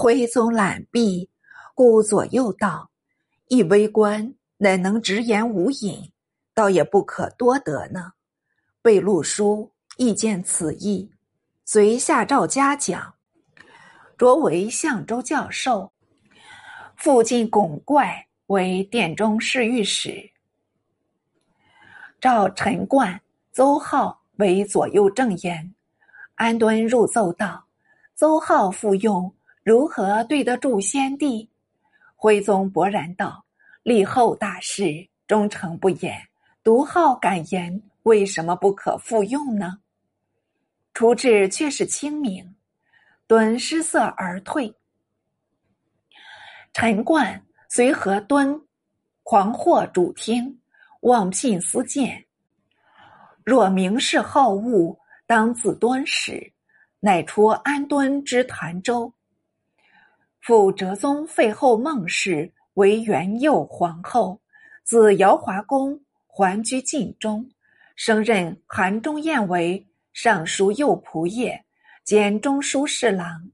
[0.00, 1.28] 徽宗览毕，
[1.74, 2.88] 顾左右道
[3.50, 6.12] ：“一微官乃能直言无隐，
[6.54, 8.12] 倒也不可多得呢。”
[8.80, 11.10] 被录书亦见此意，
[11.64, 13.14] 遂下诏嘉奖，
[14.16, 15.90] 擢为相州教授。
[16.94, 20.30] 附近巩怪为殿中侍御史，
[22.20, 25.74] 召陈冠、邹浩为左右正言。
[26.36, 27.66] 安敦入奏道
[28.14, 29.34] ：“邹浩复用，
[29.68, 31.50] 如何对得住先帝？”
[32.16, 33.44] 徽宗勃然道
[33.84, 36.18] ：“立后大事，忠诚不言，
[36.64, 39.78] 独好敢言，为什么不可复用呢？”
[40.94, 42.56] 处置却是清明，
[43.26, 44.74] 敦失色而退。
[46.72, 48.58] 陈冠随和敦，
[49.22, 50.58] 狂惑主听，
[51.00, 52.24] 妄聘私见。
[53.44, 56.52] 若明示好恶，当自敦使，
[57.00, 59.12] 乃出安敦之潭州。
[60.40, 64.40] 复哲宗废后孟氏为元佑皇后，
[64.82, 67.48] 自尧华宫还居晋中，
[67.96, 71.60] 升任韩忠彦为尚书右仆射
[72.04, 73.50] 兼中书侍郎，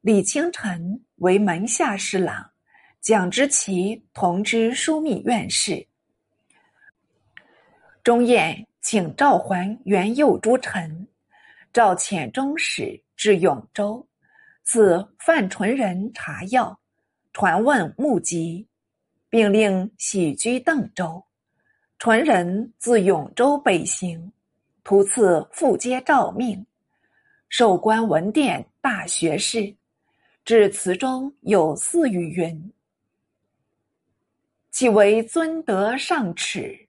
[0.00, 2.50] 李清晨为门下侍郎。
[3.00, 5.86] 蒋之奇同知枢密院事，
[8.02, 11.06] 钟彦请召还元佑诸臣，
[11.72, 14.04] 召遣中使至永州，
[14.70, 16.78] 赐范纯仁茶药，
[17.32, 18.66] 传问目疾，
[19.30, 21.24] 并令徙居邓州。
[21.98, 24.30] 纯仁自永州北行，
[24.84, 26.66] 途次复接诏命，
[27.48, 29.74] 授官文殿大学士，
[30.44, 32.70] 至词中有四语云。
[34.70, 36.88] 岂为尊德上耻，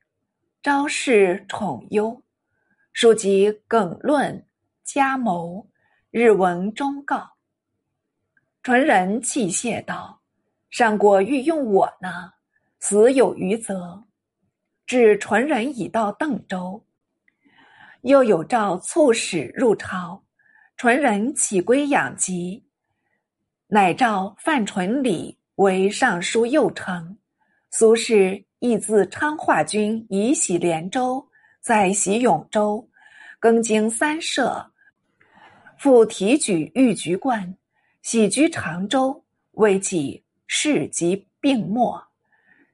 [0.62, 2.22] 昭示宠优，
[2.92, 4.46] 书籍耿论
[4.84, 5.66] 家谋，
[6.12, 7.39] 日闻忠告。
[8.62, 10.20] 淳人泣谢道
[10.70, 12.34] ：“上国欲用我呢，
[12.80, 14.04] 死有余责。”
[14.86, 16.84] 至淳人已到邓州，
[18.02, 20.22] 又有诏促使入朝，
[20.76, 22.66] 淳人起归养疾，
[23.68, 27.18] 乃召范纯礼为尚书右丞。
[27.72, 31.26] 苏轼亦自昌化军以徙连州，
[31.62, 32.90] 在徙永州，
[33.40, 34.72] 更经三社，
[35.78, 37.56] 复提举御局官，
[38.12, 41.96] 徙居常州，为己事及病没，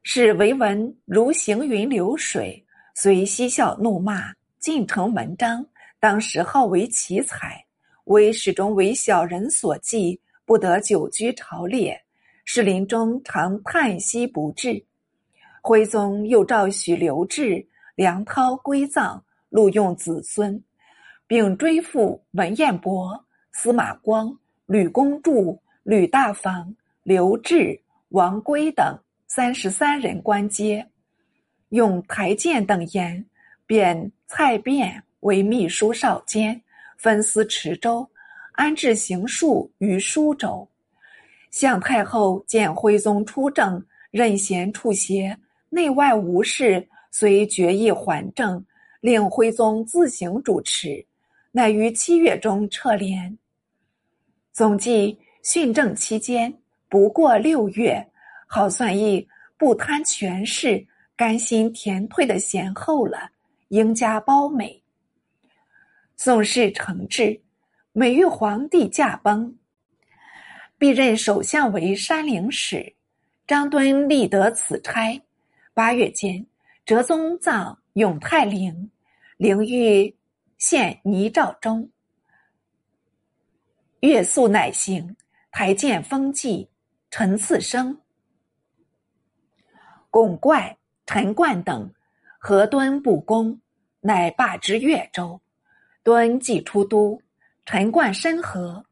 [0.01, 2.65] 使为文如行云流水，
[2.95, 5.65] 虽嬉笑怒骂，尽成文章。
[5.99, 7.61] 当时号为奇才，
[8.05, 12.01] 为始终为小人所忌，不得久居朝列。
[12.45, 14.81] 是临终常叹息不至。
[15.61, 20.63] 徽宗又召许留志、梁涛归葬，录用子孙，
[21.27, 23.21] 并追复文彦博、
[23.51, 24.33] 司马光、
[24.65, 25.31] 吕公著、
[25.83, 30.87] 吕大房、刘志、王圭等三十三人官阶，
[31.69, 33.23] 用台谏等言，
[33.67, 36.59] 贬蔡卞为秘书少监，
[36.97, 38.07] 分司池州，
[38.53, 40.67] 安置行数于舒州。
[41.51, 45.37] 向太后见徽宗出政，任贤处协。
[45.69, 48.65] 内外无事，遂决议还政，
[49.01, 51.05] 令徽宗自行主持，
[51.51, 53.37] 乃于七月中撤帘。
[54.55, 56.57] 总计训政期间
[56.87, 58.01] 不过六月，
[58.47, 59.27] 好算一
[59.57, 63.29] 不贪权势、甘心田退的贤后了，
[63.67, 64.81] 应加褒美。
[66.15, 67.37] 宋氏承制，
[67.91, 69.53] 每遇皇帝驾崩，
[70.77, 72.95] 必任首相为山陵使。
[73.45, 75.21] 张敦立得此差。
[75.73, 76.45] 八月间，
[76.85, 78.89] 哲宗葬永泰陵，
[79.35, 80.15] 陵玉
[80.57, 81.89] 献泥沼中。
[84.05, 85.15] 月宿乃行，
[85.51, 86.69] 台见封记，
[87.09, 87.99] 陈次生、
[90.11, 90.77] 巩怪、
[91.07, 91.91] 陈冠等，
[92.37, 93.59] 何敦不公，
[93.99, 95.41] 乃罢之越州。
[96.03, 97.19] 敦既出都，
[97.65, 98.85] 陈冠申和，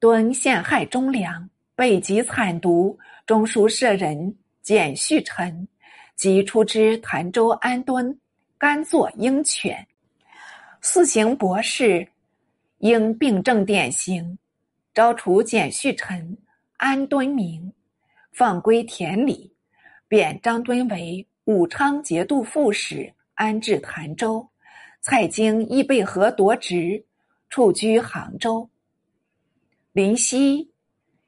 [0.00, 2.98] 敦陷害忠良，被疾惨毒。
[3.24, 5.68] 中书舍人简续臣。
[6.16, 8.18] 即出之潭州安敦，
[8.56, 9.86] 甘作鹰犬，
[10.80, 12.08] 四行博士，
[12.78, 14.38] 应病症典型，
[14.96, 16.38] 招除简续臣，
[16.78, 17.70] 安敦明，
[18.32, 19.54] 放归田里，
[20.08, 24.48] 贬张敦为武昌节度副使，安置潭州。
[25.02, 27.04] 蔡京亦被何夺职，
[27.50, 28.70] 处居杭州。
[29.92, 30.72] 林夕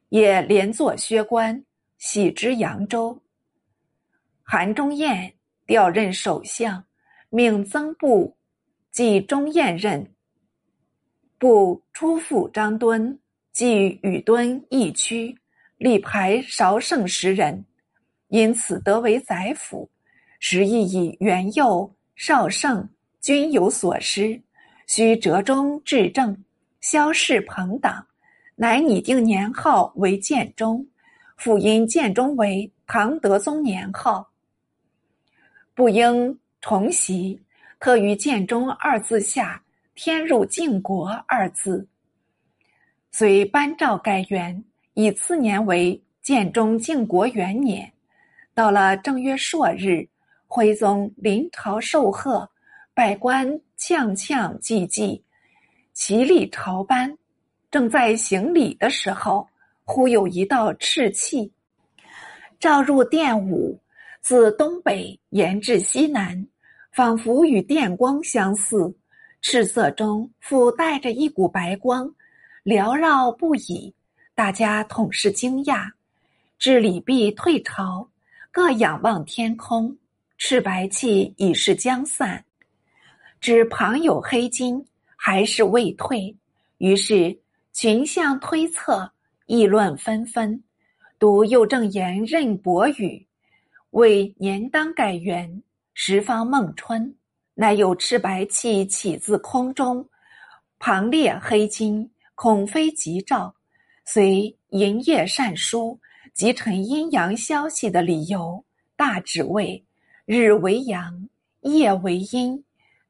[0.08, 1.62] 也连坐薛官，
[1.98, 3.20] 徙之扬州。
[4.42, 5.30] 韩忠彦
[5.66, 6.82] 调任首相，
[7.28, 8.34] 命曾布
[8.90, 10.14] 继忠彦任。
[11.36, 13.20] 布出复张敦，
[13.52, 15.36] 即与敦义区，
[15.76, 17.64] 力排少胜十人，
[18.28, 19.88] 因此得为宰辅。
[20.40, 22.88] 时亦以元佑、少胜
[23.20, 24.40] 均有所失，
[24.86, 26.36] 须折中治政，
[26.80, 28.06] 萧氏朋党，
[28.54, 30.86] 乃拟定年号为建中。
[31.36, 34.28] 复因建中为唐德宗年号，
[35.72, 37.40] 不应重袭，
[37.78, 39.62] 特于建中二字下
[39.94, 41.86] 添入晋国二字。
[43.10, 44.64] 遂颁诏改元，
[44.94, 47.92] 以次年为建中靖国元年。
[48.54, 50.08] 到了正月朔日，
[50.46, 52.48] 徽宗临朝受贺，
[52.94, 55.22] 百官锵锵祭祭，
[55.92, 57.16] 齐立朝班。
[57.70, 59.48] 正在行礼的时候。
[59.90, 61.50] 忽有一道赤气，
[62.60, 63.80] 照入殿午，
[64.20, 66.46] 自东北延至西南，
[66.92, 68.94] 仿佛与电光相似。
[69.40, 72.14] 赤色中附带着一股白光，
[72.68, 73.94] 缭绕不已。
[74.34, 75.90] 大家统是惊讶。
[76.58, 78.06] 至礼毕退朝，
[78.50, 79.96] 各仰望天空，
[80.36, 82.44] 赤白气已是将散，
[83.40, 84.86] 只旁有黑金，
[85.16, 86.36] 还是未退。
[86.76, 87.38] 于是
[87.72, 89.10] 群相推测。
[89.46, 90.62] 议论纷纷，
[91.18, 93.26] 读右正言任伯语，
[93.92, 95.62] 为年当改元，
[95.94, 97.16] 十方梦春，
[97.54, 100.06] 乃有赤白气起自空中，
[100.78, 103.52] 旁列黑金，恐非吉兆，
[104.04, 105.98] 遂营业善书，
[106.32, 108.64] 集成阴阳消息的理由，
[108.94, 109.84] 大致为：
[110.24, 111.28] 日为阳，
[111.62, 112.62] 夜为阴，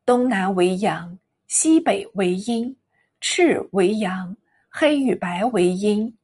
[0.06, 2.74] 东南为阳，西北为阴，
[3.20, 4.34] 赤为阳，
[4.70, 6.16] 黑与白为阴。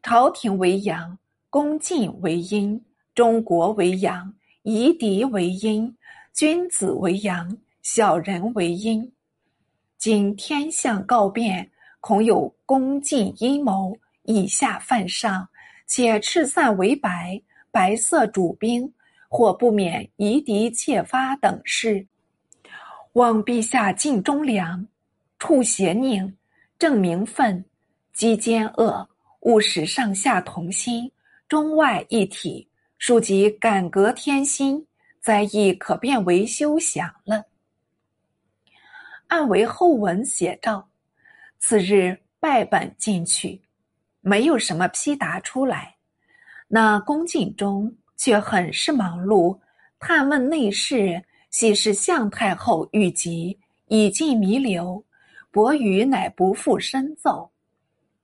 [0.00, 1.18] 朝廷为阳，
[1.50, 2.78] 宫禁为阴；
[3.12, 4.32] 中国为阳，
[4.62, 5.92] 夷狄为阴；
[6.32, 9.12] 君子为阳，小人为阴。
[9.98, 11.69] 今天象告变，
[12.00, 15.48] 恐有宫禁阴谋，以下犯上，
[15.86, 18.92] 且赤散为白，白色主兵，
[19.28, 22.06] 或不免夷狄窃发等事。
[23.12, 24.86] 望陛下尽忠良，
[25.38, 26.32] 处邪佞，
[26.78, 27.64] 正名分，
[28.12, 29.08] 积奸恶。
[29.40, 31.10] 务使上下同心，
[31.48, 32.68] 中外一体，
[32.98, 34.86] 庶几改革天心，
[35.18, 37.42] 灾异可变为休想了。
[39.28, 40.89] 按为后文写照，
[41.60, 43.60] 次日拜本进去，
[44.22, 45.94] 没有什么批答出来。
[46.66, 49.56] 那宫禁中却很是忙碌，
[49.98, 55.04] 探问内侍，系是向太后御疾，已尽弥留。
[55.52, 57.50] 伯羽乃不复深奏。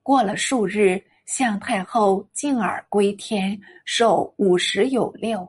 [0.03, 5.47] 过了数日，向太后敬耳归天，寿五十有六。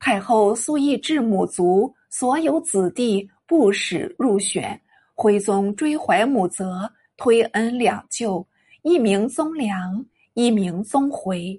[0.00, 4.78] 太后素意至母族，所有子弟不使入选。
[5.18, 8.46] 徽宗追怀母泽，推恩两舅，
[8.82, 10.04] 一名宗良，
[10.34, 11.58] 一名宗回，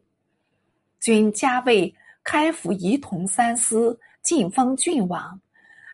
[0.99, 1.93] 均加位
[2.23, 5.41] 开府仪同三司，晋封郡王。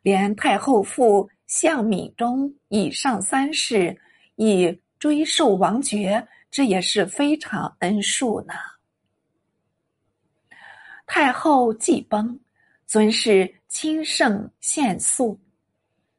[0.01, 3.97] 连太后父向敏中以上三世，
[4.35, 8.53] 以追授王爵，这也是非常恩恕呢。
[11.05, 12.37] 太后既崩，
[12.85, 15.39] 尊谥亲圣献肃，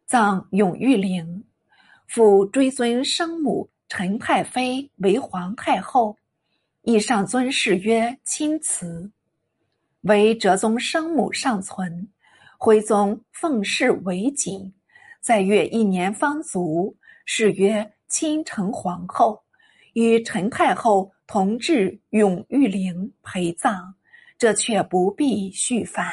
[0.07, 1.45] 葬永裕陵，
[2.07, 6.17] 复追尊生母陈太妃为皇太后，
[6.83, 9.11] 亦上尊谥曰钦慈。
[10.03, 12.09] 为哲宗生母尚存，
[12.59, 14.73] 徽宗奉谥为景，
[15.21, 17.91] 在月一年方卒，谥曰。
[18.07, 19.43] 亲成皇后，
[19.95, 23.93] 与陈太后同治永裕陵陪葬，
[24.39, 26.07] 这却不必续翻。